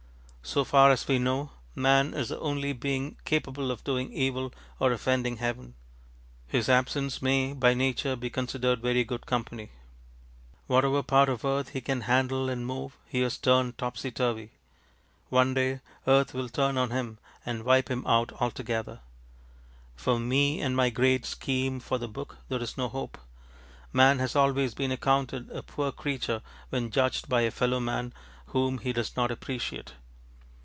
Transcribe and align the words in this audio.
So 0.43 0.63
far 0.65 0.91
as 0.91 1.07
we 1.07 1.17
know 1.19 1.51
man 1.75 2.13
is 2.13 2.27
the 2.27 2.39
only 2.39 2.73
being 2.73 3.15
capable 3.25 3.71
of 3.71 3.83
doing 3.85 4.11
evil 4.11 4.51
or 4.79 4.91
offending 4.91 5.37
heaven. 5.37 5.75
His 6.47 6.67
absence 6.67 7.21
may 7.21 7.53
by 7.53 7.73
nature 7.73 8.17
be 8.17 8.29
considered 8.29 8.81
very 8.81 9.05
good 9.05 9.25
company. 9.25 9.69
Whatever 10.67 11.03
part 11.03 11.29
of 11.29 11.45
earth 11.45 11.69
he 11.69 11.79
can 11.79 12.01
handle 12.01 12.49
and 12.49 12.65
move 12.65 12.97
he 13.07 13.21
has 13.21 13.37
turned 13.37 13.77
topsy 13.77 14.11
turvy. 14.11 14.51
One 15.29 15.53
day 15.53 15.79
earth 16.05 16.33
will 16.33 16.49
turn 16.49 16.75
on 16.77 16.89
him 16.89 17.19
and 17.45 17.63
wipe 17.63 17.89
him 17.89 18.05
out 18.05 18.33
altogether. 18.41 18.99
For 19.95 20.19
me 20.19 20.59
and 20.59 20.75
my 20.75 20.89
great 20.89 21.25
scheme 21.25 21.79
for 21.79 21.97
the 21.97 22.09
book 22.09 22.39
there 22.49 22.61
is 22.61 22.77
no 22.77 22.89
hope. 22.89 23.17
Man 23.93 24.19
has 24.19 24.35
always 24.35 24.73
been 24.73 24.91
accounted 24.91 25.49
a 25.51 25.63
poor 25.63 25.93
creature 25.93 26.41
when 26.71 26.91
judged 26.91 27.29
by 27.29 27.41
a 27.41 27.51
fellow 27.51 27.79
man 27.79 28.11
whom 28.47 28.79
he 28.79 28.91
does 28.91 29.15
not 29.15 29.31
appreciate. 29.31 29.93